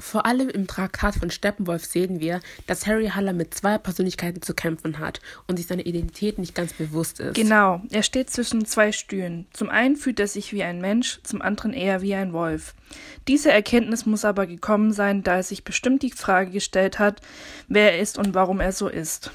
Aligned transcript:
Vor 0.00 0.26
allem 0.26 0.48
im 0.48 0.68
Traktat 0.68 1.16
von 1.16 1.30
Steppenwolf 1.30 1.84
sehen 1.84 2.20
wir, 2.20 2.40
dass 2.68 2.86
Harry 2.86 3.08
Haller 3.08 3.32
mit 3.32 3.52
zwei 3.52 3.78
Persönlichkeiten 3.78 4.42
zu 4.42 4.54
kämpfen 4.54 5.00
hat 5.00 5.20
und 5.48 5.56
sich 5.56 5.66
seiner 5.66 5.86
Identität 5.86 6.38
nicht 6.38 6.54
ganz 6.54 6.72
bewusst 6.72 7.18
ist. 7.18 7.34
Genau, 7.34 7.82
er 7.90 8.04
steht 8.04 8.30
zwischen 8.30 8.64
zwei 8.64 8.92
Stühlen. 8.92 9.46
Zum 9.52 9.68
einen 9.70 9.96
fühlt 9.96 10.20
er 10.20 10.28
sich 10.28 10.52
wie 10.52 10.62
ein 10.62 10.80
Mensch, 10.80 11.20
zum 11.24 11.42
anderen 11.42 11.72
eher 11.72 12.00
wie 12.00 12.14
ein 12.14 12.32
Wolf. 12.32 12.74
Diese 13.26 13.50
Erkenntnis 13.50 14.06
muss 14.06 14.24
aber 14.24 14.46
gekommen 14.46 14.92
sein, 14.92 15.24
da 15.24 15.36
er 15.36 15.42
sich 15.42 15.64
bestimmt 15.64 16.02
die 16.02 16.12
Frage 16.12 16.52
gestellt 16.52 17.00
hat, 17.00 17.20
wer 17.66 17.92
er 17.92 17.98
ist 17.98 18.18
und 18.18 18.34
warum 18.34 18.60
er 18.60 18.72
so 18.72 18.86
ist. 18.86 19.32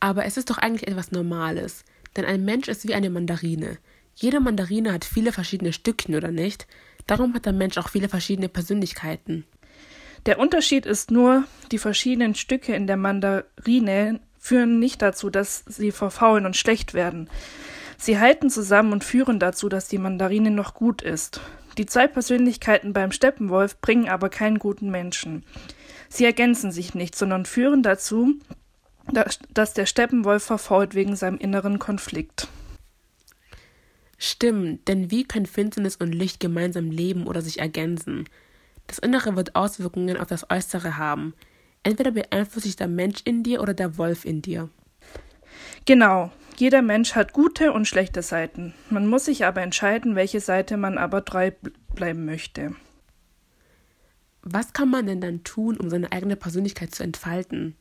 Aber 0.00 0.24
es 0.24 0.36
ist 0.36 0.50
doch 0.50 0.58
eigentlich 0.58 0.88
etwas 0.88 1.12
Normales, 1.12 1.84
denn 2.16 2.24
ein 2.24 2.44
Mensch 2.44 2.66
ist 2.66 2.86
wie 2.86 2.94
eine 2.94 3.10
Mandarine. 3.10 3.78
Jede 4.14 4.40
Mandarine 4.40 4.92
hat 4.92 5.04
viele 5.04 5.32
verschiedene 5.32 5.72
Stückchen, 5.72 6.14
oder 6.14 6.30
nicht? 6.30 6.66
Darum 7.06 7.34
hat 7.34 7.46
der 7.46 7.52
Mensch 7.52 7.78
auch 7.78 7.88
viele 7.88 8.08
verschiedene 8.08 8.48
Persönlichkeiten. 8.48 9.44
Der 10.26 10.38
Unterschied 10.38 10.86
ist 10.86 11.10
nur, 11.10 11.44
die 11.70 11.78
verschiedenen 11.78 12.34
Stücke 12.34 12.74
in 12.74 12.86
der 12.86 12.96
Mandarine 12.96 14.20
führen 14.38 14.78
nicht 14.78 15.02
dazu, 15.02 15.30
dass 15.30 15.64
sie 15.66 15.90
verfaulen 15.90 16.46
und 16.46 16.56
schlecht 16.56 16.94
werden. 16.94 17.28
Sie 17.98 18.18
halten 18.18 18.50
zusammen 18.50 18.92
und 18.92 19.04
führen 19.04 19.38
dazu, 19.38 19.68
dass 19.68 19.88
die 19.88 19.98
Mandarine 19.98 20.50
noch 20.50 20.74
gut 20.74 21.02
ist. 21.02 21.40
Die 21.78 21.86
zwei 21.86 22.06
Persönlichkeiten 22.06 22.92
beim 22.92 23.12
Steppenwolf 23.12 23.80
bringen 23.80 24.08
aber 24.08 24.28
keinen 24.28 24.58
guten 24.58 24.90
Menschen. 24.90 25.44
Sie 26.08 26.24
ergänzen 26.24 26.72
sich 26.72 26.94
nicht, 26.94 27.16
sondern 27.16 27.44
führen 27.44 27.82
dazu, 27.82 28.34
dass 29.52 29.74
der 29.74 29.86
Steppenwolf 29.86 30.44
verfault 30.44 30.94
wegen 30.94 31.16
seinem 31.16 31.38
inneren 31.38 31.78
Konflikt. 31.78 32.48
Stimmt, 34.26 34.88
denn 34.88 35.10
wie 35.10 35.24
können 35.24 35.44
Finsternis 35.44 35.96
und 35.96 36.10
Licht 36.10 36.40
gemeinsam 36.40 36.90
leben 36.90 37.26
oder 37.26 37.42
sich 37.42 37.58
ergänzen? 37.58 38.26
Das 38.86 38.98
Innere 38.98 39.36
wird 39.36 39.54
Auswirkungen 39.54 40.16
auf 40.16 40.28
das 40.28 40.48
Äußere 40.48 40.96
haben. 40.96 41.34
Entweder 41.82 42.10
beeinflusst 42.10 42.64
sich 42.64 42.74
der 42.74 42.88
Mensch 42.88 43.20
in 43.26 43.42
dir 43.42 43.60
oder 43.60 43.74
der 43.74 43.98
Wolf 43.98 44.24
in 44.24 44.40
dir. 44.40 44.70
Genau, 45.84 46.32
jeder 46.56 46.80
Mensch 46.80 47.14
hat 47.14 47.34
gute 47.34 47.74
und 47.74 47.86
schlechte 47.86 48.22
Seiten. 48.22 48.72
Man 48.88 49.06
muss 49.06 49.26
sich 49.26 49.44
aber 49.44 49.60
entscheiden, 49.60 50.16
welche 50.16 50.40
Seite 50.40 50.78
man 50.78 50.96
aber 50.96 51.26
treu 51.26 51.50
bleiben 51.94 52.24
möchte. 52.24 52.74
Was 54.40 54.72
kann 54.72 54.88
man 54.88 55.06
denn 55.06 55.20
dann 55.20 55.44
tun, 55.44 55.76
um 55.76 55.90
seine 55.90 56.12
eigene 56.12 56.36
Persönlichkeit 56.36 56.94
zu 56.94 57.02
entfalten? 57.02 57.76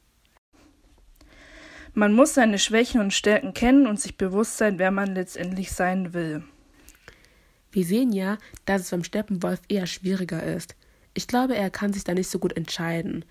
Man 1.95 2.13
muss 2.13 2.33
seine 2.33 2.57
Schwächen 2.57 3.01
und 3.01 3.13
Stärken 3.13 3.53
kennen 3.53 3.85
und 3.85 3.99
sich 3.99 4.17
bewusst 4.17 4.57
sein, 4.57 4.79
wer 4.79 4.89
man 4.89 5.13
letztendlich 5.13 5.71
sein 5.71 6.13
will. 6.13 6.43
Wir 7.71 7.85
sehen 7.85 8.11
ja, 8.11 8.39
dass 8.65 8.81
es 8.81 8.89
beim 8.89 9.03
Steppenwolf 9.03 9.61
eher 9.67 9.85
schwieriger 9.85 10.41
ist. 10.41 10.75
Ich 11.13 11.27
glaube, 11.27 11.55
er 11.55 11.69
kann 11.69 11.93
sich 11.93 12.03
da 12.03 12.15
nicht 12.15 12.29
so 12.29 12.39
gut 12.39 12.57
entscheiden. 12.57 13.25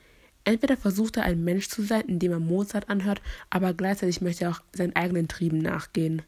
Entweder 0.44 0.77
versucht 0.77 1.16
er 1.16 1.24
ein 1.24 1.42
Mensch 1.42 1.68
zu 1.68 1.83
sein, 1.83 2.02
indem 2.02 2.33
er 2.33 2.38
Mozart 2.38 2.88
anhört, 2.88 3.20
aber 3.50 3.74
gleichzeitig 3.74 4.20
möchte 4.20 4.44
er 4.44 4.52
auch 4.52 4.60
seinen 4.72 4.94
eigenen 4.94 5.27
Trieben 5.27 5.58
nachgehen. 5.58 6.22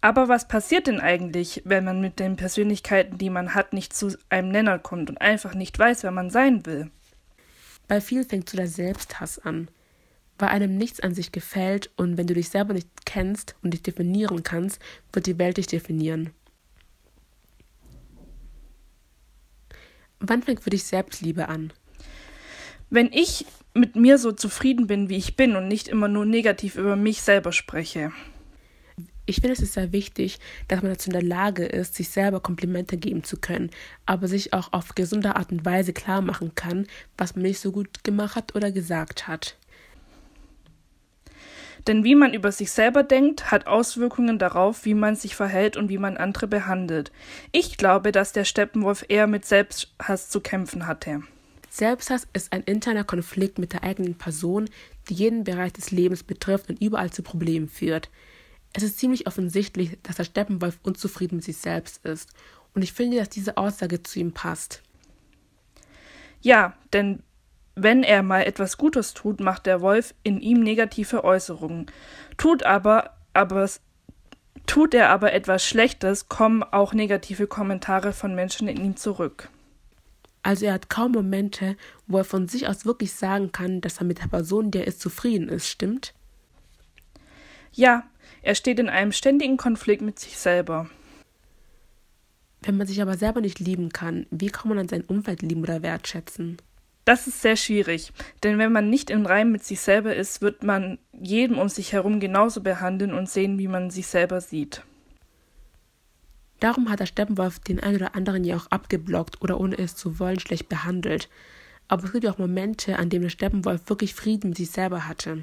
Aber 0.00 0.28
was 0.28 0.48
passiert 0.48 0.86
denn 0.86 1.00
eigentlich, 1.00 1.62
wenn 1.66 1.84
man 1.84 2.00
mit 2.00 2.18
den 2.18 2.36
Persönlichkeiten, 2.36 3.18
die 3.18 3.30
man 3.30 3.54
hat, 3.54 3.74
nicht 3.74 3.92
zu 3.92 4.16
einem 4.30 4.48
Nenner 4.48 4.78
kommt 4.78 5.10
und 5.10 5.20
einfach 5.20 5.54
nicht 5.54 5.78
weiß, 5.78 6.02
wer 6.02 6.10
man 6.10 6.30
sein 6.30 6.64
will? 6.64 6.90
Bei 7.88 8.00
vielen 8.00 8.26
fängt 8.26 8.48
so 8.48 8.56
der 8.56 8.68
Selbsthass 8.68 9.38
an 9.38 9.68
weil 10.42 10.48
einem 10.48 10.76
nichts 10.76 10.98
an 10.98 11.14
sich 11.14 11.30
gefällt 11.30 11.90
und 11.96 12.16
wenn 12.16 12.26
du 12.26 12.34
dich 12.34 12.48
selber 12.48 12.74
nicht 12.74 12.88
kennst 13.06 13.54
und 13.62 13.74
dich 13.74 13.82
definieren 13.82 14.42
kannst, 14.42 14.82
wird 15.12 15.26
die 15.26 15.38
Welt 15.38 15.56
dich 15.56 15.68
definieren. 15.68 16.30
Wann 20.18 20.42
fängt 20.42 20.64
für 20.64 20.70
dich 20.70 20.82
Selbstliebe 20.82 21.48
an? 21.48 21.72
Wenn 22.90 23.12
ich 23.12 23.46
mit 23.72 23.94
mir 23.94 24.18
so 24.18 24.32
zufrieden 24.32 24.88
bin, 24.88 25.08
wie 25.08 25.16
ich 25.16 25.36
bin 25.36 25.54
und 25.54 25.68
nicht 25.68 25.86
immer 25.86 26.08
nur 26.08 26.26
negativ 26.26 26.74
über 26.74 26.96
mich 26.96 27.22
selber 27.22 27.52
spreche. 27.52 28.10
Ich 29.24 29.36
finde, 29.36 29.52
es 29.52 29.62
ist 29.62 29.74
sehr 29.74 29.92
wichtig, 29.92 30.40
dass 30.66 30.82
man 30.82 30.90
dazu 30.90 31.08
in 31.08 31.12
der 31.12 31.22
Lage 31.22 31.64
ist, 31.64 31.94
sich 31.94 32.10
selber 32.10 32.40
Komplimente 32.40 32.96
geben 32.96 33.22
zu 33.22 33.36
können, 33.36 33.70
aber 34.06 34.26
sich 34.26 34.52
auch 34.52 34.72
auf 34.72 34.96
gesunde 34.96 35.36
Art 35.36 35.52
und 35.52 35.64
Weise 35.64 35.92
klar 35.92 36.20
machen 36.20 36.56
kann, 36.56 36.88
was 37.16 37.36
man 37.36 37.42
nicht 37.42 37.60
so 37.60 37.70
gut 37.70 38.02
gemacht 38.02 38.34
hat 38.34 38.56
oder 38.56 38.72
gesagt 38.72 39.28
hat. 39.28 39.56
Denn 41.86 42.04
wie 42.04 42.14
man 42.14 42.32
über 42.32 42.52
sich 42.52 42.70
selber 42.70 43.02
denkt, 43.02 43.50
hat 43.50 43.66
Auswirkungen 43.66 44.38
darauf, 44.38 44.84
wie 44.84 44.94
man 44.94 45.16
sich 45.16 45.34
verhält 45.34 45.76
und 45.76 45.88
wie 45.88 45.98
man 45.98 46.16
andere 46.16 46.46
behandelt. 46.46 47.10
Ich 47.50 47.76
glaube, 47.76 48.12
dass 48.12 48.32
der 48.32 48.44
Steppenwolf 48.44 49.04
eher 49.08 49.26
mit 49.26 49.44
Selbsthass 49.44 50.28
zu 50.28 50.40
kämpfen 50.40 50.86
hatte. 50.86 51.22
Selbsthass 51.70 52.28
ist 52.34 52.52
ein 52.52 52.62
interner 52.62 53.04
Konflikt 53.04 53.58
mit 53.58 53.72
der 53.72 53.82
eigenen 53.82 54.16
Person, 54.16 54.68
die 55.08 55.14
jeden 55.14 55.44
Bereich 55.44 55.72
des 55.72 55.90
Lebens 55.90 56.22
betrifft 56.22 56.68
und 56.68 56.80
überall 56.80 57.10
zu 57.10 57.22
Problemen 57.22 57.68
führt. 57.68 58.10
Es 58.74 58.82
ist 58.82 58.98
ziemlich 58.98 59.26
offensichtlich, 59.26 59.98
dass 60.02 60.16
der 60.16 60.24
Steppenwolf 60.24 60.78
unzufrieden 60.82 61.36
mit 61.36 61.44
sich 61.44 61.56
selbst 61.56 62.04
ist, 62.04 62.30
und 62.74 62.82
ich 62.82 62.92
finde, 62.92 63.18
dass 63.18 63.28
diese 63.28 63.58
Aussage 63.58 64.02
zu 64.02 64.18
ihm 64.18 64.32
passt. 64.32 64.82
Ja, 66.40 66.74
denn 66.92 67.22
wenn 67.74 68.02
er 68.02 68.22
mal 68.22 68.42
etwas 68.42 68.76
Gutes 68.76 69.14
tut, 69.14 69.40
macht 69.40 69.66
der 69.66 69.80
Wolf 69.80 70.14
in 70.22 70.40
ihm 70.40 70.60
negative 70.62 71.24
Äußerungen. 71.24 71.86
Tut 72.36 72.64
aber, 72.64 73.16
aber 73.32 73.68
tut 74.66 74.94
er 74.94 75.10
aber 75.10 75.32
etwas 75.32 75.66
Schlechtes, 75.66 76.28
kommen 76.28 76.62
auch 76.62 76.92
negative 76.92 77.46
Kommentare 77.46 78.12
von 78.12 78.34
Menschen 78.34 78.68
in 78.68 78.84
ihm 78.84 78.96
zurück. 78.96 79.48
Also 80.42 80.66
er 80.66 80.74
hat 80.74 80.90
kaum 80.90 81.12
Momente, 81.12 81.76
wo 82.06 82.18
er 82.18 82.24
von 82.24 82.48
sich 82.48 82.66
aus 82.66 82.84
wirklich 82.84 83.12
sagen 83.12 83.52
kann, 83.52 83.80
dass 83.80 83.98
er 83.98 84.04
mit 84.04 84.20
der 84.20 84.28
Person, 84.28 84.70
der 84.70 84.86
ist, 84.86 85.00
zufrieden 85.00 85.48
ist, 85.48 85.68
stimmt? 85.68 86.14
Ja, 87.72 88.04
er 88.42 88.54
steht 88.54 88.80
in 88.80 88.88
einem 88.88 89.12
ständigen 89.12 89.56
Konflikt 89.56 90.02
mit 90.02 90.18
sich 90.18 90.36
selber. 90.36 90.90
Wenn 92.60 92.76
man 92.76 92.86
sich 92.86 93.00
aber 93.00 93.16
selber 93.16 93.40
nicht 93.40 93.60
lieben 93.60 93.90
kann, 93.90 94.26
wie 94.30 94.48
kann 94.48 94.68
man 94.68 94.78
dann 94.78 94.88
sein 94.88 95.04
Umfeld 95.04 95.42
lieben 95.42 95.62
oder 95.62 95.82
wertschätzen? 95.82 96.58
Das 97.04 97.26
ist 97.26 97.42
sehr 97.42 97.56
schwierig, 97.56 98.12
denn 98.44 98.58
wenn 98.58 98.70
man 98.70 98.88
nicht 98.88 99.10
im 99.10 99.26
Reim 99.26 99.50
mit 99.50 99.64
sich 99.64 99.80
selber 99.80 100.14
ist, 100.14 100.40
wird 100.40 100.62
man 100.62 100.98
jedem 101.12 101.58
um 101.58 101.68
sich 101.68 101.92
herum 101.92 102.20
genauso 102.20 102.60
behandeln 102.60 103.12
und 103.12 103.28
sehen, 103.28 103.58
wie 103.58 103.66
man 103.66 103.90
sich 103.90 104.06
selber 104.06 104.40
sieht. 104.40 104.82
Darum 106.60 106.88
hat 106.90 107.00
der 107.00 107.06
Steppenwolf 107.06 107.58
den 107.58 107.80
einen 107.80 107.96
oder 107.96 108.14
anderen 108.14 108.44
ja 108.44 108.56
auch 108.56 108.68
abgeblockt 108.68 109.42
oder 109.42 109.58
ohne 109.58 109.76
es 109.78 109.96
zu 109.96 110.20
wollen 110.20 110.38
schlecht 110.38 110.68
behandelt. 110.68 111.28
Aber 111.88 112.04
es 112.04 112.12
gibt 112.12 112.22
ja 112.22 112.30
auch 112.30 112.38
Momente, 112.38 112.96
an 112.96 113.10
denen 113.10 113.22
der 113.22 113.30
Steppenwolf 113.30 113.88
wirklich 113.88 114.14
Frieden 114.14 114.50
mit 114.50 114.58
sich 114.58 114.70
selber 114.70 115.08
hatte. 115.08 115.42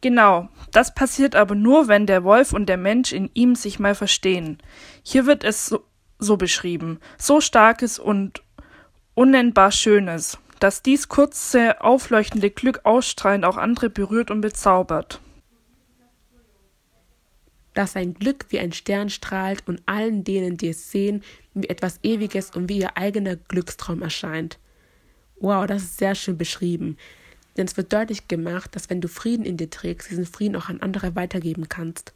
Genau, 0.00 0.48
das 0.72 0.94
passiert 0.94 1.36
aber 1.36 1.54
nur, 1.54 1.88
wenn 1.88 2.06
der 2.06 2.24
Wolf 2.24 2.54
und 2.54 2.66
der 2.70 2.78
Mensch 2.78 3.12
in 3.12 3.30
ihm 3.34 3.54
sich 3.54 3.78
mal 3.78 3.94
verstehen. 3.94 4.56
Hier 5.02 5.26
wird 5.26 5.44
es 5.44 5.66
so, 5.66 5.84
so 6.18 6.38
beschrieben. 6.38 6.98
So 7.18 7.42
starkes 7.42 7.98
und 7.98 8.42
unnennbar 9.14 9.72
Schönes, 9.72 10.38
dass 10.60 10.82
dies 10.82 11.08
kurze, 11.08 11.80
aufleuchtende 11.80 12.50
Glück 12.50 12.80
ausstrahlend 12.84 13.44
auch 13.44 13.56
andere 13.56 13.90
berührt 13.90 14.30
und 14.30 14.40
bezaubert. 14.40 15.20
Dass 17.74 17.92
sein 17.92 18.14
Glück 18.14 18.46
wie 18.50 18.58
ein 18.58 18.72
Stern 18.72 19.10
strahlt 19.10 19.66
und 19.66 19.82
allen 19.86 20.24
denen, 20.24 20.56
die 20.56 20.68
es 20.68 20.90
sehen, 20.90 21.22
wie 21.54 21.68
etwas 21.68 21.98
Ewiges 22.02 22.50
und 22.50 22.68
wie 22.68 22.78
ihr 22.78 22.96
eigener 22.96 23.36
Glückstraum 23.36 24.02
erscheint. 24.02 24.58
Wow, 25.40 25.66
das 25.66 25.82
ist 25.82 25.98
sehr 25.98 26.14
schön 26.14 26.38
beschrieben. 26.38 26.96
Denn 27.56 27.66
es 27.66 27.76
wird 27.76 27.92
deutlich 27.92 28.28
gemacht, 28.28 28.76
dass 28.76 28.88
wenn 28.88 29.00
du 29.00 29.08
Frieden 29.08 29.44
in 29.44 29.56
dir 29.56 29.68
trägst, 29.68 30.10
diesen 30.10 30.26
Frieden 30.26 30.56
auch 30.56 30.68
an 30.68 30.80
andere 30.80 31.16
weitergeben 31.16 31.68
kannst. 31.68 32.14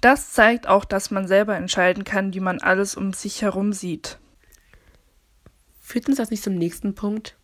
Das 0.00 0.32
zeigt 0.32 0.66
auch, 0.66 0.84
dass 0.84 1.10
man 1.10 1.28
selber 1.28 1.56
entscheiden 1.56 2.04
kann, 2.04 2.34
wie 2.34 2.40
man 2.40 2.60
alles 2.60 2.96
um 2.96 3.12
sich 3.12 3.42
herum 3.42 3.72
sieht. 3.72 4.18
Führt 5.84 6.08
uns 6.08 6.16
das 6.16 6.30
nicht 6.30 6.42
zum 6.42 6.54
nächsten 6.54 6.94
Punkt? 6.94 7.36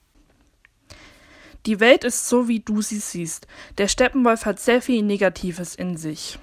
Die 1.66 1.78
Welt 1.78 2.04
ist 2.04 2.26
so, 2.26 2.48
wie 2.48 2.60
du 2.60 2.80
sie 2.80 2.98
siehst. 2.98 3.46
Der 3.76 3.86
Steppenwolf 3.86 4.46
hat 4.46 4.58
sehr 4.58 4.80
viel 4.80 5.02
Negatives 5.02 5.74
in 5.74 5.98
sich. 5.98 6.38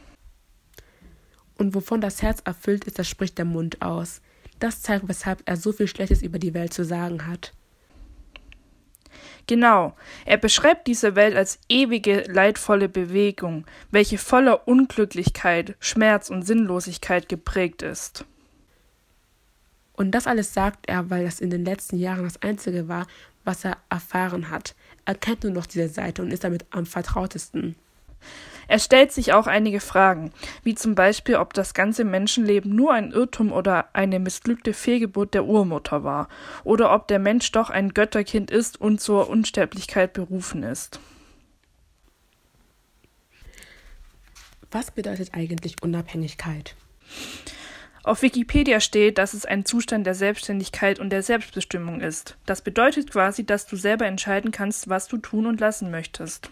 Und 1.58 1.74
wovon 1.74 2.00
das 2.00 2.22
Herz 2.22 2.40
erfüllt 2.46 2.86
ist, 2.86 3.00
das 3.00 3.10
spricht 3.10 3.40
der 3.40 3.46
Mund 3.46 3.82
aus. 3.82 4.22
Das 4.60 4.84
zeigt, 4.84 5.08
weshalb 5.08 5.42
er 5.46 5.58
so 5.58 5.72
viel 5.72 5.88
Schlechtes 5.88 6.22
über 6.22 6.38
die 6.38 6.54
Welt 6.54 6.72
zu 6.72 6.86
sagen 6.86 7.26
hat. 7.26 7.52
Genau, 9.48 9.96
er 10.26 10.38
beschreibt 10.38 10.86
diese 10.86 11.16
Welt 11.16 11.36
als 11.36 11.60
ewige, 11.68 12.26
leidvolle 12.32 12.90
Bewegung, 12.90 13.66
welche 13.90 14.20
voller 14.20 14.68
Unglücklichkeit, 14.68 15.76
Schmerz 15.80 16.30
und 16.30 16.44
Sinnlosigkeit 16.44 17.28
geprägt 17.28 17.82
ist. 17.82 18.24
Und 19.98 20.12
das 20.12 20.28
alles 20.28 20.54
sagt 20.54 20.88
er, 20.88 21.10
weil 21.10 21.26
das 21.26 21.42
in 21.42 21.50
den 21.50 21.66
letzten 21.66 21.98
Jahren 21.98 22.24
das 22.24 22.42
Einzige 22.42 22.88
war, 22.88 23.08
was 23.44 23.66
er 23.66 23.78
erfahren 23.90 24.50
hat. 24.50 24.76
Er 25.06 25.16
kennt 25.16 25.44
nur 25.44 25.52
noch 25.52 25.66
diese 25.66 25.90
Seite 25.90 26.22
und 26.22 26.32
ist 26.32 26.44
damit 26.44 26.66
am 26.70 26.86
vertrautesten. 26.86 27.76
Er 28.68 28.80
stellt 28.80 29.12
sich 29.12 29.34
auch 29.34 29.48
einige 29.48 29.80
Fragen, 29.80 30.32
wie 30.64 30.76
zum 30.76 30.94
Beispiel, 30.94 31.36
ob 31.36 31.54
das 31.54 31.74
ganze 31.74 32.04
Menschenleben 32.04 32.76
nur 32.76 32.94
ein 32.94 33.12
Irrtum 33.12 33.52
oder 33.52 33.88
eine 33.94 34.20
missglückte 34.20 34.74
Fehlgeburt 34.74 35.34
der 35.34 35.46
Urmutter 35.46 36.04
war, 36.04 36.28
oder 36.64 36.94
ob 36.94 37.08
der 37.08 37.20
Mensch 37.20 37.52
doch 37.52 37.70
ein 37.70 37.94
Götterkind 37.94 38.52
ist 38.52 38.80
und 38.80 39.02
zur 39.02 39.30
Unsterblichkeit 39.30 40.14
berufen 40.14 40.64
ist. 40.64 41.00
Was 44.70 44.92
bedeutet 44.92 45.34
eigentlich 45.34 45.82
Unabhängigkeit? 45.82 46.76
Auf 48.08 48.22
Wikipedia 48.22 48.80
steht, 48.80 49.18
dass 49.18 49.34
es 49.34 49.46
ein 49.46 49.66
Zustand 49.66 50.08
der 50.08 50.16
Selbstständigkeit 50.16 50.98
und 50.98 51.10
der 51.10 51.22
Selbstbestimmung 51.24 52.00
ist. 52.00 52.38
Das 52.46 52.62
bedeutet 52.62 53.12
quasi, 53.12 53.46
dass 53.46 53.68
du 53.68 53.76
selber 53.76 54.06
entscheiden 54.06 54.52
kannst, 54.52 54.88
was 54.88 55.10
du 55.10 55.18
tun 55.18 55.46
und 55.46 55.60
lassen 55.60 55.92
möchtest. 55.92 56.50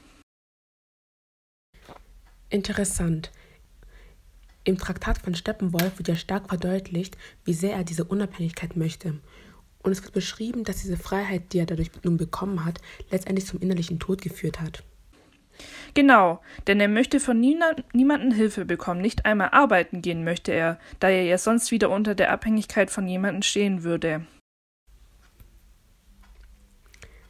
Interessant. 2.50 3.32
Im 4.66 4.78
Traktat 4.78 5.20
von 5.20 5.34
Steppenwolf 5.34 5.98
wird 5.98 6.10
ja 6.10 6.16
stark 6.18 6.50
verdeutlicht, 6.50 7.16
wie 7.46 7.54
sehr 7.54 7.78
er 7.78 7.86
diese 7.86 8.04
Unabhängigkeit 8.04 8.76
möchte. 8.76 9.22
Und 9.82 9.94
es 9.94 10.04
wird 10.04 10.12
beschrieben, 10.12 10.66
dass 10.66 10.82
diese 10.82 10.98
Freiheit, 10.98 11.54
die 11.54 11.60
er 11.60 11.68
dadurch 11.68 11.92
nun 12.04 12.18
bekommen 12.18 12.66
hat, 12.66 12.82
letztendlich 13.12 13.48
zum 13.48 13.62
innerlichen 13.62 14.00
Tod 14.00 14.22
geführt 14.22 14.60
hat. 14.60 14.84
Genau, 15.94 16.42
denn 16.68 16.80
er 16.80 16.88
möchte 16.88 17.20
von 17.20 17.40
niemandem 17.40 18.32
Hilfe 18.32 18.66
bekommen, 18.66 19.02
nicht 19.02 19.26
einmal 19.26 19.50
arbeiten 19.52 20.02
gehen 20.02 20.24
möchte 20.24 20.52
er, 20.52 20.80
da 21.00 21.10
er 21.10 21.24
ja 21.24 21.38
sonst 21.38 21.72
wieder 21.72 21.90
unter 21.90 22.16
der 22.16 22.32
Abhängigkeit 22.32 22.92
von 22.92 23.08
jemandem 23.08 23.42
stehen 23.42 23.84
würde. 23.84 24.26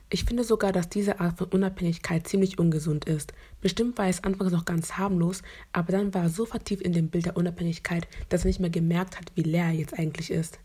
Ich 0.09 0.23
finde 0.23 0.43
sogar, 0.43 0.71
dass 0.71 0.87
diese 0.87 1.19
Art 1.19 1.37
von 1.37 1.47
Unabhängigkeit 1.47 2.27
ziemlich 2.27 2.59
ungesund 2.59 3.05
ist. 3.05 3.33
Bestimmt 3.59 3.97
war 3.97 4.07
es 4.07 4.23
anfangs 4.23 4.51
noch 4.51 4.63
ganz 4.63 4.93
harmlos, 4.93 5.41
aber 5.73 5.91
dann 5.91 6.13
war 6.13 6.23
er 6.23 6.29
so 6.29 6.45
vertieft 6.45 6.83
in 6.83 6.93
dem 6.93 7.09
Bild 7.09 7.25
der 7.25 7.37
Unabhängigkeit, 7.37 8.07
dass 8.29 8.45
er 8.45 8.47
nicht 8.47 8.59
mehr 8.59 8.69
gemerkt 8.69 9.19
hat, 9.19 9.31
wie 9.35 9.41
leer 9.41 9.65
er 9.65 9.71
jetzt 9.71 9.97
eigentlich 9.97 10.31
ist. 10.31 10.59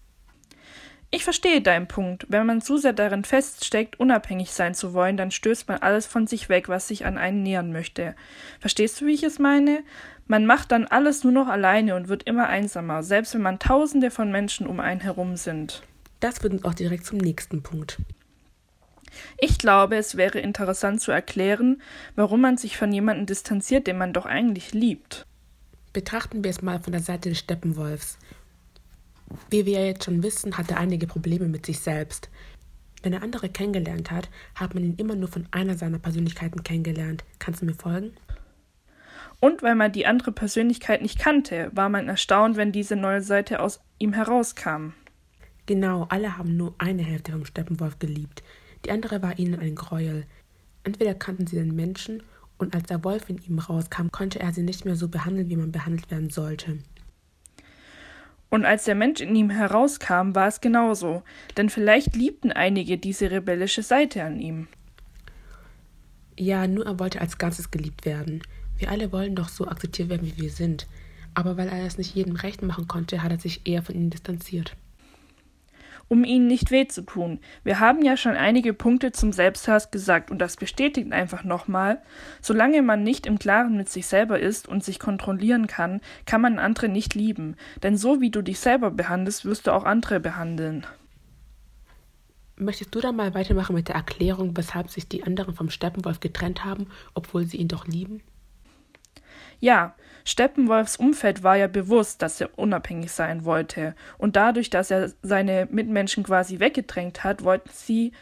Ich 1.13 1.25
verstehe 1.25 1.61
deinen 1.61 1.89
Punkt. 1.89 2.27
Wenn 2.29 2.47
man 2.47 2.61
zu 2.61 2.77
sehr 2.77 2.93
darin 2.93 3.25
feststeckt, 3.25 3.99
unabhängig 3.99 4.53
sein 4.53 4.75
zu 4.75 4.95
wollen, 4.95 5.17
dann 5.17 5.33
stößt 5.33 5.67
man 5.67 5.79
alles 5.79 6.07
von 6.07 6.29
sich 6.29 6.49
weg, 6.49 6.69
was 6.69 6.87
sich 6.87 7.05
an 7.05 7.19
einen 7.19 7.43
nähern 7.43 7.73
möchte. 7.73 8.15
Verstehst 8.61 9.01
du, 9.01 9.07
wie 9.07 9.15
ich 9.15 9.25
es 9.25 9.41
meine? 9.41 9.83
Man 10.29 10.47
macht 10.47 10.71
dann 10.71 10.87
alles 10.87 11.25
nur 11.25 11.33
noch 11.33 11.49
alleine 11.49 11.97
und 11.97 12.07
wird 12.07 12.23
immer 12.23 12.47
einsamer, 12.47 13.03
selbst 13.03 13.35
wenn 13.35 13.43
man 13.43 13.59
tausende 13.59 14.13
von 14.13 14.31
Menschen 14.31 14.69
um 14.69 14.79
einen 14.79 15.01
herum 15.01 15.37
sind. 15.37 15.83
Das 16.21 16.39
führt 16.39 16.53
uns 16.53 16.65
auch 16.65 16.75
direkt 16.75 17.05
zum 17.05 17.19
nächsten 17.19 17.65
Punkt. 17.65 17.99
Ich 19.39 19.59
glaube, 19.59 19.97
es 19.97 20.17
wäre 20.17 20.39
interessant 20.39 21.01
zu 21.01 21.11
erklären, 21.11 21.83
warum 22.15 22.41
man 22.41 22.57
sich 22.57 22.77
von 22.77 22.93
jemandem 22.93 23.27
distanziert, 23.27 23.89
den 23.89 23.99
man 23.99 24.13
doch 24.13 24.27
eigentlich 24.27 24.73
liebt. 24.73 25.27
Betrachten 25.93 26.45
wir 26.45 26.51
es 26.53 26.63
mal 26.63 26.79
von 26.79 26.93
der 26.93 27.03
Seite 27.03 27.31
des 27.31 27.41
Steppenwolfs. 27.41 28.17
Wie 29.49 29.67
wir 29.67 29.81
ja 29.81 29.87
jetzt 29.87 30.05
schon 30.05 30.23
wissen, 30.23 30.59
hat 30.59 30.71
er 30.71 30.79
einige 30.79 31.07
Probleme 31.07 31.49
mit 31.49 31.67
sich 31.67 31.81
selbst. 31.81 32.29
Wenn 33.03 33.13
er 33.13 33.23
andere 33.23 33.49
kennengelernt 33.49 34.11
hat, 34.11 34.29
hat 34.55 34.75
man 34.75 34.85
ihn 34.85 34.97
immer 34.97 35.15
nur 35.15 35.29
von 35.29 35.47
einer 35.51 35.77
seiner 35.77 35.99
Persönlichkeiten 35.99 36.63
kennengelernt. 36.63 37.25
Kannst 37.39 37.63
du 37.63 37.67
mir 37.67 37.75
folgen? 37.75 38.13
Und 39.41 39.63
weil 39.63 39.75
man 39.75 39.93
die 39.93 40.07
andere 40.07 40.33
Persönlichkeit 40.33 41.01
nicht 41.01 41.19
kannte, 41.19 41.71
war 41.75 41.89
man 41.89 42.09
erstaunt, 42.09 42.57
wenn 42.57 42.73
diese 42.73 42.97
neue 42.97 43.23
Seite 43.23 43.61
aus 43.61 43.81
ihm 43.99 44.13
herauskam. 44.13 44.93
Genau, 45.65 46.07
alle 46.11 46.37
haben 46.37 46.57
nur 46.57 46.75
eine 46.79 47.03
Hälfte 47.03 47.33
vom 47.33 47.47
Steppenwolf 47.47 47.99
geliebt. 47.99 48.43
Die 48.85 48.91
andere 48.91 49.23
war 49.23 49.39
ihnen 49.39 49.59
ein 49.59 49.75
Gräuel. 49.75 50.27
Entweder 50.85 51.15
kannten 51.15 51.47
sie 51.47 51.57
den 51.57 51.75
Menschen, 51.75 52.23
und 52.59 52.75
als 52.75 52.85
der 52.89 53.03
Wolf 53.05 53.31
in 53.31 53.39
ihm 53.39 53.59
rauskam, 53.59 54.09
konnte 54.11 54.41
er 54.41 54.53
sie 54.53 54.63
nicht 54.63 54.85
mehr 54.85 54.97
so 54.97 55.09
behandeln, 55.09 55.49
wie 55.49 55.57
man 55.57 55.73
behandelt 55.73 56.11
werden 56.11 56.29
sollte. 56.29 56.79
Und 58.51 58.65
als 58.65 58.85
der 58.85 58.97
Mensch 58.97 59.21
in 59.21 59.35
ihm 59.35 59.49
herauskam, 59.49 60.35
war 60.35 60.49
es 60.49 60.61
genauso, 60.61 61.23
denn 61.57 61.71
vielleicht 61.71 62.17
liebten 62.17 62.53
einige 62.53 62.99
diese 62.99 63.31
rebellische 63.31 63.83
Seite 63.83 64.25
an 64.25 64.41
ihm. 64.41 64.67
Ja, 66.37 66.67
nur 66.67 66.85
er 66.85 66.99
wollte 66.99 67.21
als 67.21 67.39
Ganzes 67.39 67.71
geliebt 67.71 68.05
werden. 68.05 68.43
Wir 68.77 68.91
alle 68.91 69.13
wollen 69.13 69.37
doch 69.37 69.49
so 69.49 69.69
akzeptiert 69.69 70.09
werden, 70.09 70.27
wie 70.27 70.43
wir 70.43 70.51
sind. 70.51 70.87
Aber 71.35 71.57
weil 71.57 71.69
er 71.69 71.87
es 71.87 71.97
nicht 71.97 72.15
jedem 72.15 72.35
recht 72.35 72.63
machen 72.63 72.89
konnte, 72.89 73.23
hat 73.23 73.31
er 73.31 73.39
sich 73.39 73.61
eher 73.65 73.83
von 73.83 73.95
ihnen 73.95 74.11
distanziert 74.11 74.77
um 76.11 76.25
ihnen 76.25 76.49
nicht 76.49 76.73
weh 76.73 76.89
zu 76.89 77.03
tun. 77.03 77.39
Wir 77.63 77.79
haben 77.79 78.03
ja 78.03 78.17
schon 78.17 78.35
einige 78.35 78.75
Punkte 78.75 79.13
zum 79.13 79.33
Selbsthass 79.33 79.93
gesagt 79.93 80.33
und 80.33 80.39
das 80.39 80.57
bestätigt 80.57 81.13
einfach 81.13 81.45
nochmal, 81.45 82.03
solange 82.43 82.83
man 82.83 83.05
nicht 83.05 83.27
im 83.27 83.39
Klaren 83.39 83.77
mit 83.77 83.89
sich 83.89 84.09
selber 84.09 84.41
ist 84.41 84.67
und 84.67 84.83
sich 84.83 84.99
kontrollieren 84.99 85.69
kann, 85.69 86.01
kann 86.27 86.41
man 86.41 86.59
andere 86.59 86.89
nicht 86.89 87.15
lieben, 87.15 87.55
denn 87.85 87.97
so 87.97 88.21
wie 88.21 88.31
du 88.31 88.43
dich 88.43 88.59
selber 88.59 88.91
behandelst, 88.91 89.45
wirst 89.45 89.69
du 89.69 89.71
auch 89.71 89.85
andere 89.85 90.19
behandeln. 90.19 90.85
Möchtest 92.57 92.93
du 92.93 93.01
dann 93.01 93.15
mal 93.15 93.33
weitermachen 93.33 93.77
mit 93.77 93.87
der 93.87 93.95
Erklärung, 93.95 94.57
weshalb 94.57 94.91
sich 94.91 95.09
die 95.09 95.23
anderen 95.23 95.55
vom 95.55 95.71
Steppenwolf 95.71 96.19
getrennt 96.19 96.65
haben, 96.65 96.89
obwohl 97.15 97.45
sie 97.47 97.57
ihn 97.57 97.69
doch 97.69 97.87
lieben? 97.87 98.21
Ja, 99.61 99.95
Steppenwolfs 100.25 100.97
Umfeld 100.97 101.43
war 101.43 101.57
ja 101.57 101.67
bewusst, 101.67 102.23
dass 102.23 102.41
er 102.41 102.59
unabhängig 102.59 103.13
sein 103.13 103.45
wollte. 103.45 103.95
Und 104.19 104.37
dadurch, 104.37 104.71
dass 104.71 104.91
er 104.91 105.11
seine 105.23 105.69
Mitmenschen 105.71 106.25
quasi 106.25 106.61
weggedrängt 106.61 107.25
hat, 107.25 107.45
wollten 107.45 107.71
sie 107.73 108.13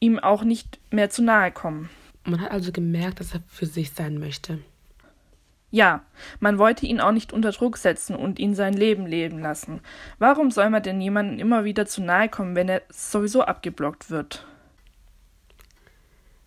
ihm 0.00 0.18
auch 0.18 0.44
nicht 0.44 0.78
mehr 0.90 1.10
zu 1.10 1.22
nahe 1.22 1.52
kommen. 1.52 1.90
Man 2.24 2.40
hat 2.40 2.50
also 2.50 2.72
gemerkt, 2.72 3.20
dass 3.20 3.34
er 3.34 3.40
für 3.48 3.66
sich 3.66 3.92
sein 3.92 4.18
möchte. 4.18 4.58
Ja, 5.70 6.02
man 6.38 6.58
wollte 6.58 6.84
ihn 6.84 7.00
auch 7.00 7.12
nicht 7.12 7.32
unter 7.32 7.50
Druck 7.50 7.78
setzen 7.78 8.14
und 8.14 8.38
ihn 8.38 8.54
sein 8.54 8.74
Leben 8.74 9.06
leben 9.06 9.38
lassen. 9.38 9.80
Warum 10.18 10.50
soll 10.50 10.68
man 10.68 10.82
denn 10.82 11.00
jemandem 11.00 11.38
immer 11.38 11.64
wieder 11.64 11.86
zu 11.86 12.02
nahe 12.02 12.28
kommen, 12.28 12.54
wenn 12.54 12.68
er 12.68 12.82
sowieso 12.90 13.42
abgeblockt 13.42 14.10
wird? 14.10 14.46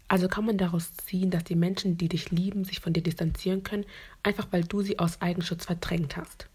Also 0.07 0.27
kann 0.27 0.45
man 0.45 0.57
daraus 0.57 0.95
ziehen, 0.97 1.31
dass 1.31 1.43
die 1.43 1.55
Menschen, 1.55 1.97
die 1.97 2.09
dich 2.09 2.31
lieben, 2.31 2.63
sich 2.63 2.79
von 2.79 2.93
dir 2.93 3.01
distanzieren 3.01 3.63
können, 3.63 3.85
einfach 4.23 4.47
weil 4.51 4.63
du 4.63 4.81
sie 4.81 4.99
aus 4.99 5.21
Eigenschutz 5.21 5.65
verdrängt 5.65 6.15
hast. 6.15 6.47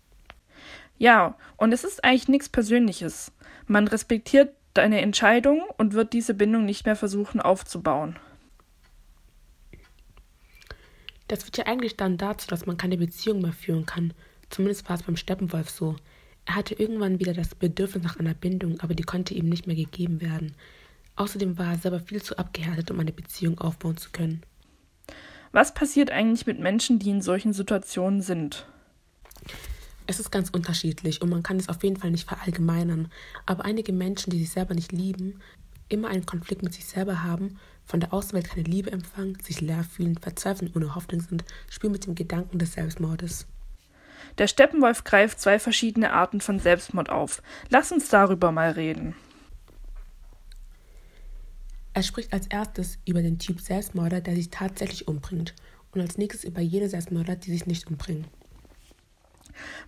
Ja, 0.99 1.37
und 1.57 1.73
es 1.73 1.83
ist 1.83 2.05
eigentlich 2.05 2.29
nichts 2.29 2.49
Persönliches. 2.49 3.33
Man 3.67 3.89
respektiert 3.89 4.55
deine 4.75 5.01
Entscheidung 5.01 5.63
und 5.79 5.95
wird 5.95 6.13
diese 6.13 6.35
Bindung 6.35 6.65
nicht 6.65 6.87
mehr 6.87 6.97
versuchen 6.97 7.41
aufzubauen. 7.41 8.19
Das 11.27 11.45
führt 11.45 11.59
ja 11.59 11.67
eigentlich 11.67 11.97
dann 11.97 12.19
dazu, 12.19 12.49
dass 12.49 12.67
man 12.67 12.77
keine 12.77 12.97
Beziehung 12.97 13.41
mehr 13.41 13.53
führen 13.53 13.87
kann. 13.87 14.13
Zumindest 14.51 14.89
war 14.89 14.97
es 14.97 15.05
beim 15.05 15.17
Steppenwolf 15.17 15.71
so. 15.71 15.97
Er 16.45 16.57
hatte 16.57 16.75
irgendwann 16.75 17.21
wieder 17.21 17.35
das 17.35 17.55
Bedürfnis 17.55 18.03
nach 18.03 18.19
einer 18.19 18.35
Bindung, 18.35 18.81
aber 18.81 18.95
die 18.95 19.05
konnte 19.05 19.35
ihm 19.35 19.49
nicht 19.49 19.67
mehr 19.67 19.77
gegeben 19.77 20.21
werden. 20.21 20.55
Außerdem 21.21 21.59
war 21.59 21.73
er 21.73 21.79
selber 21.79 22.01
viel 22.01 22.23
zu 22.23 22.39
abgehärtet, 22.39 22.91
um 22.91 22.99
eine 22.99 23.13
Beziehung 23.13 23.59
aufbauen 23.59 23.99
zu 23.99 24.09
können. 24.09 24.41
Was 25.53 25.75
passiert 25.75 26.11
eigentlich 26.11 26.47
mit 26.47 26.59
Menschen, 26.59 26.99
die 26.99 27.11
in 27.11 27.21
solchen 27.21 27.53
Situationen 27.53 28.23
sind? 28.23 28.65
Es 30.07 30.19
ist 30.19 30.31
ganz 30.31 30.49
unterschiedlich 30.49 31.21
und 31.21 31.29
man 31.29 31.43
kann 31.43 31.59
es 31.59 31.69
auf 31.69 31.85
jeden 31.85 31.99
Fall 31.99 32.11
nicht 32.11 32.27
verallgemeinern. 32.27 33.13
Aber 33.45 33.67
einige 33.67 33.93
Menschen, 33.93 34.31
die 34.31 34.39
sich 34.39 34.49
selber 34.49 34.73
nicht 34.73 34.93
lieben, 34.93 35.41
immer 35.91 36.09
einen 36.09 36.25
Konflikt 36.25 36.63
mit 36.63 36.73
sich 36.73 36.87
selber 36.87 37.23
haben, 37.23 37.59
von 37.85 38.01
der 38.01 38.15
Außenwelt 38.15 38.49
keine 38.49 38.63
Liebe 38.63 38.91
empfangen, 38.91 39.37
sich 39.43 39.61
leer 39.61 39.85
fühlen, 39.85 40.17
verzweifelt 40.17 40.75
ohne 40.75 40.95
Hoffnung 40.95 41.21
sind, 41.21 41.45
spielen 41.69 41.93
mit 41.93 42.07
dem 42.07 42.15
Gedanken 42.15 42.59
des 42.59 42.73
Selbstmordes. 42.73 43.47
Der 44.39 44.47
Steppenwolf 44.47 45.05
greift 45.05 45.39
zwei 45.39 45.59
verschiedene 45.59 46.15
Arten 46.15 46.41
von 46.41 46.61
Selbstmord 46.61 47.11
auf. 47.11 47.43
Lass 47.69 47.93
uns 47.93 48.09
darüber 48.09 48.53
mal 48.53 48.71
reden. 48.71 49.15
Er 51.93 52.03
spricht 52.03 52.33
als 52.33 52.47
erstes 52.47 52.99
über 53.05 53.23
den 53.23 53.39
Typ 53.39 53.61
Selbstmörder, 53.61 54.21
der 54.21 54.37
sich 54.37 54.51
tatsächlich 54.51 55.09
umbringt, 55.09 55.55
und 55.93 56.01
als 56.01 56.19
nächstes 56.19 56.45
über 56.45 56.61
jene 56.61 56.89
Selbstmörder, 56.89 57.37
die 57.37 57.51
sich 57.51 57.67
nicht 57.67 57.89
umbringen. 57.89 58.27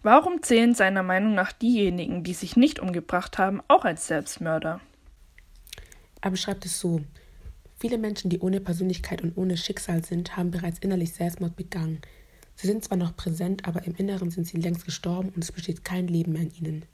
Warum 0.02 0.42
zählen 0.42 0.74
seiner 0.74 1.02
Meinung 1.02 1.34
nach 1.34 1.52
diejenigen, 1.52 2.24
die 2.24 2.34
sich 2.34 2.56
nicht 2.56 2.80
umgebracht 2.80 3.38
haben, 3.38 3.62
auch 3.68 3.84
als 3.84 4.08
Selbstmörder? 4.08 4.80
Er 6.20 6.30
beschreibt 6.30 6.66
es 6.66 6.80
so. 6.80 7.02
Viele 7.78 7.98
Menschen, 7.98 8.30
die 8.30 8.40
ohne 8.40 8.60
Persönlichkeit 8.60 9.22
und 9.22 9.36
ohne 9.36 9.56
Schicksal 9.56 10.04
sind, 10.04 10.36
haben 10.36 10.50
bereits 10.50 10.80
innerlich 10.80 11.12
Selbstmord 11.12 11.56
begangen. 11.56 12.00
Sie 12.54 12.66
sind 12.66 12.84
zwar 12.84 12.98
noch 12.98 13.16
präsent, 13.16 13.66
aber 13.66 13.84
im 13.84 13.94
Inneren 13.94 14.30
sind 14.30 14.46
sie 14.46 14.58
längst 14.58 14.84
gestorben 14.84 15.30
und 15.30 15.42
es 15.42 15.52
besteht 15.52 15.84
kein 15.84 16.06
Leben 16.06 16.32
mehr 16.32 16.42
in 16.42 16.54
ihnen. 16.54 16.84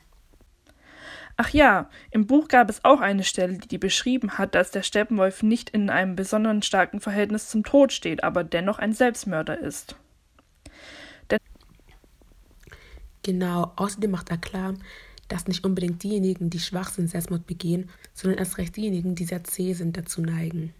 Ach 1.41 1.51
ja, 1.51 1.89
im 2.11 2.27
Buch 2.27 2.49
gab 2.49 2.69
es 2.69 2.85
auch 2.85 3.01
eine 3.01 3.23
Stelle, 3.23 3.59
die 3.59 3.79
beschrieben 3.79 4.39
hat, 4.39 4.57
dass 4.57 4.73
der 4.73 4.83
Steppenwolf 4.83 5.45
nicht 5.45 5.71
in 5.71 5.89
einem 5.89 6.17
besonders 6.17 6.67
starken 6.67 7.01
Verhältnis 7.01 7.49
zum 7.49 7.63
Tod 7.63 7.93
steht, 7.93 8.25
aber 8.25 8.43
dennoch 8.43 8.81
ein 8.81 8.93
Selbstmörder 8.93 9.57
ist. 9.57 9.95
Denn 11.31 11.39
genau, 13.23 13.73
außerdem 13.77 14.11
macht 14.11 14.31
er 14.31 14.39
klar, 14.39 14.75
dass 15.29 15.47
nicht 15.47 15.65
unbedingt 15.65 16.03
diejenigen, 16.03 16.51
die 16.51 16.59
schwach 16.59 16.91
sind, 16.91 17.09
Selbstmord 17.09 17.47
begehen, 17.47 17.89
sondern 18.15 18.41
erst 18.41 18.59
recht 18.59 18.75
diejenigen, 18.75 19.15
die 19.15 19.25
sehr 19.25 19.45
zäh 19.45 19.75
sind, 19.75 19.97
dazu 19.97 20.21
neigen. 20.21 20.75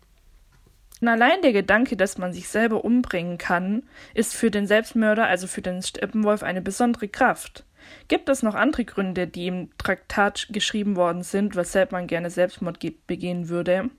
Und 1.01 1.07
allein 1.07 1.41
der 1.43 1.53
Gedanke, 1.53 1.97
dass 1.97 2.19
man 2.19 2.33
sich 2.33 2.49
selber 2.49 2.85
umbringen 2.85 3.39
kann, 3.39 3.85
ist 4.13 4.35
für 4.35 4.51
den 4.51 4.67
Selbstmörder, 4.67 5.29
also 5.29 5.47
für 5.47 5.63
den 5.63 5.83
Steppenwolf, 5.83 6.43
eine 6.43 6.63
besondere 6.63 7.07
Kraft. 7.07 7.65
Gibt 8.09 8.29
es 8.29 8.43
noch 8.43 8.55
andere 8.55 8.85
Gründe, 8.85 9.27
die 9.27 9.47
im 9.47 9.71
Traktat 9.79 10.49
geschrieben 10.51 10.97
worden 10.97 11.23
sind, 11.23 11.57
weshalb 11.57 11.93
man 11.93 12.07
gerne 12.07 12.31
Selbstmord 12.31 12.79
begehen 13.07 13.49
würde? 13.49 13.91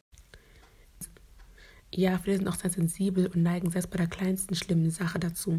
Ja, 1.93 2.19
viele 2.19 2.37
sind 2.37 2.47
auch 2.47 2.55
sehr 2.55 2.69
sensibel 2.69 3.27
und 3.27 3.41
neigen 3.41 3.71
selbst 3.71 3.89
bei 3.89 3.97
der 3.97 4.07
kleinsten 4.07 4.55
schlimmen 4.55 4.91
Sache 4.91 5.19
dazu. 5.19 5.57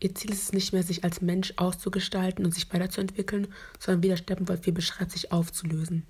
Ihr 0.00 0.14
Ziel 0.14 0.32
ist 0.32 0.42
es 0.42 0.52
nicht 0.52 0.72
mehr, 0.72 0.82
sich 0.82 1.02
als 1.02 1.20
Mensch 1.20 1.54
auszugestalten 1.56 2.44
und 2.44 2.52
sich 2.52 2.72
weiterzuentwickeln, 2.72 3.48
sondern 3.78 4.02
wie 4.02 4.08
der 4.08 4.16
Steppenwolf 4.16 4.64
hier 4.64 4.74
beschreibt, 4.74 5.12
sich 5.12 5.32
aufzulösen. 5.32 6.06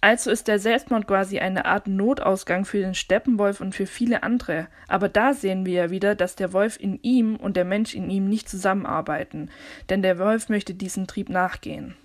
Also 0.00 0.30
ist 0.30 0.46
der 0.46 0.60
Selbstmord 0.60 1.08
quasi 1.08 1.40
eine 1.40 1.64
Art 1.64 1.88
Notausgang 1.88 2.64
für 2.64 2.78
den 2.78 2.94
Steppenwolf 2.94 3.60
und 3.60 3.74
für 3.74 3.86
viele 3.86 4.22
andere. 4.22 4.68
Aber 4.86 5.08
da 5.08 5.34
sehen 5.34 5.66
wir 5.66 5.72
ja 5.74 5.90
wieder, 5.90 6.14
dass 6.14 6.36
der 6.36 6.52
Wolf 6.52 6.78
in 6.78 7.00
ihm 7.02 7.34
und 7.34 7.56
der 7.56 7.64
Mensch 7.64 7.94
in 7.94 8.08
ihm 8.08 8.28
nicht 8.28 8.48
zusammenarbeiten, 8.48 9.50
denn 9.88 10.02
der 10.02 10.18
Wolf 10.18 10.48
möchte 10.48 10.74
diesem 10.74 11.08
Trieb 11.08 11.28
nachgehen. 11.28 11.96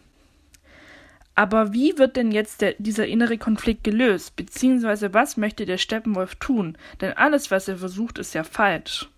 Aber 1.35 1.73
wie 1.73 1.97
wird 1.97 2.15
denn 2.15 2.31
jetzt 2.31 2.61
der, 2.61 2.75
dieser 2.77 3.07
innere 3.07 3.37
Konflikt 3.37 3.83
gelöst? 3.83 4.35
Beziehungsweise 4.35 5.13
was 5.13 5.37
möchte 5.37 5.65
der 5.65 5.77
Steppenwolf 5.77 6.35
tun? 6.35 6.77
Denn 7.01 7.13
alles, 7.13 7.51
was 7.51 7.67
er 7.67 7.77
versucht, 7.77 8.19
ist 8.19 8.33
ja 8.33 8.43
falsch. 8.43 9.09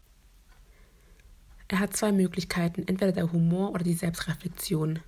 Er 1.67 1.79
hat 1.79 1.96
zwei 1.96 2.12
Möglichkeiten, 2.12 2.84
entweder 2.88 3.12
der 3.12 3.32
Humor 3.32 3.72
oder 3.72 3.84
die 3.84 3.96
Selbstreflexion. 3.96 5.00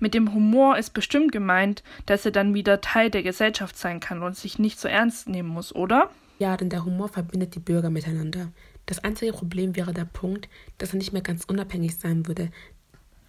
Mit 0.00 0.14
dem 0.14 0.34
Humor 0.34 0.78
ist 0.78 0.94
bestimmt 0.94 1.32
gemeint, 1.32 1.82
dass 2.06 2.24
er 2.24 2.32
dann 2.32 2.54
wieder 2.54 2.80
Teil 2.80 3.10
der 3.10 3.22
Gesellschaft 3.22 3.76
sein 3.76 4.00
kann 4.00 4.22
und 4.22 4.36
sich 4.36 4.58
nicht 4.58 4.78
so 4.78 4.88
ernst 4.88 5.28
nehmen 5.28 5.48
muss, 5.48 5.74
oder? 5.74 6.10
Ja, 6.38 6.56
denn 6.56 6.70
der 6.70 6.84
Humor 6.84 7.08
verbindet 7.08 7.54
die 7.54 7.60
Bürger 7.60 7.90
miteinander. 7.90 8.52
Das 8.86 8.98
einzige 8.98 9.32
Problem 9.32 9.76
wäre 9.76 9.92
der 9.92 10.04
Punkt, 10.04 10.48
dass 10.78 10.92
er 10.92 10.98
nicht 10.98 11.12
mehr 11.12 11.22
ganz 11.22 11.44
unabhängig 11.44 11.96
sein 11.96 12.26
würde, 12.26 12.50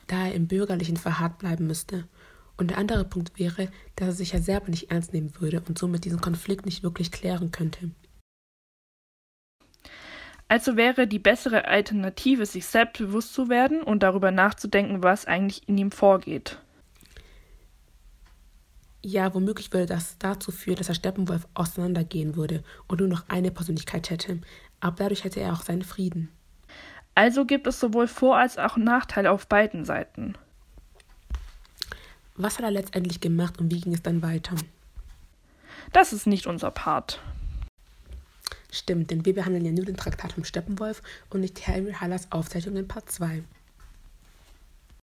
da 0.07 0.25
er 0.27 0.33
im 0.33 0.47
Bürgerlichen 0.47 0.97
verharrt 0.97 1.37
bleiben 1.37 1.67
müsste. 1.67 2.05
Und 2.57 2.71
der 2.71 2.77
andere 2.77 3.05
Punkt 3.05 3.37
wäre, 3.39 3.69
dass 3.95 4.07
er 4.07 4.13
sich 4.13 4.31
ja 4.31 4.39
selber 4.39 4.69
nicht 4.69 4.91
ernst 4.91 5.13
nehmen 5.13 5.33
würde 5.39 5.61
und 5.67 5.77
somit 5.77 6.05
diesen 6.05 6.21
Konflikt 6.21 6.65
nicht 6.65 6.83
wirklich 6.83 7.11
klären 7.11 7.51
könnte. 7.51 7.91
Also 10.53 10.77
wäre 10.77 11.07
die 11.07 11.17
bessere 11.17 11.65
Alternative, 11.65 12.45
sich 12.45 12.67
selbst 12.67 12.99
bewusst 12.99 13.33
zu 13.33 13.49
werden 13.49 13.81
und 13.81 14.03
darüber 14.03 14.29
nachzudenken, 14.29 15.01
was 15.01 15.25
eigentlich 15.25 15.67
in 15.67 15.79
ihm 15.79 15.89
vorgeht. 15.89 16.59
Ja, 19.01 19.33
womöglich 19.33 19.73
würde 19.73 19.87
das 19.87 20.15
dazu 20.19 20.51
führen, 20.51 20.75
dass 20.75 20.85
der 20.85 20.93
Steppenwolf 20.93 21.47
auseinandergehen 21.55 22.35
würde 22.35 22.63
und 22.87 22.99
nur 22.99 23.09
noch 23.09 23.27
eine 23.29 23.49
Persönlichkeit 23.49 24.11
hätte, 24.11 24.41
aber 24.79 24.97
dadurch 24.97 25.23
hätte 25.23 25.39
er 25.39 25.53
auch 25.53 25.63
seinen 25.63 25.81
Frieden. 25.81 26.29
Also 27.15 27.45
gibt 27.45 27.65
es 27.65 27.79
sowohl 27.79 28.05
Vor- 28.07 28.37
als 28.37 28.59
auch 28.59 28.77
Nachteile 28.77 29.31
auf 29.31 29.47
beiden 29.47 29.85
Seiten. 29.85 30.35
Was 32.35 32.59
hat 32.59 32.65
er 32.65 32.69
letztendlich 32.69 33.21
gemacht 33.21 33.59
und 33.59 33.71
wie 33.71 33.81
ging 33.81 33.95
es 33.95 34.03
dann 34.03 34.21
weiter? 34.21 34.53
Das 35.93 36.13
ist 36.13 36.27
nicht 36.27 36.45
unser 36.45 36.69
Part. 36.69 37.19
Stimmt, 38.73 39.11
denn 39.11 39.23
wir 39.23 39.35
behandeln 39.35 39.65
ja 39.65 39.71
nur 39.71 39.85
den 39.85 39.95
Traktat 39.95 40.33
vom 40.33 40.43
Steppenwolf 40.43 41.03
und 41.29 41.41
nicht 41.41 41.67
Harry 41.67 41.93
Hallers 41.93 42.31
Aufzeichnung 42.31 42.75
in 42.75 42.87
Part 42.87 43.11
2. 43.11 43.43